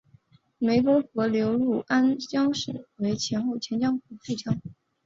[0.59, 3.15] 湄公河流入安江省后分
[3.59, 4.59] 前江与后江。